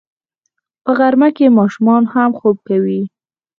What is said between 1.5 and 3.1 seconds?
ماشومان هم خوب کوي